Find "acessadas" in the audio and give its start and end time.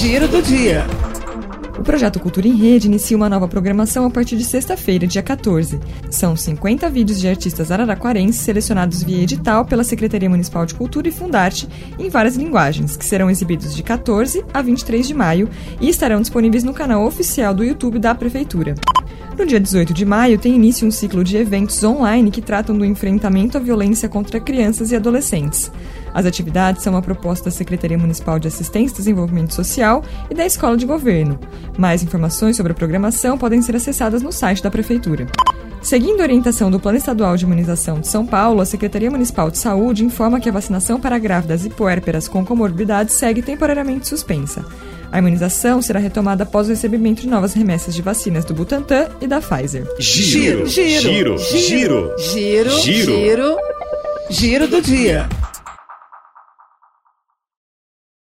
33.76-34.22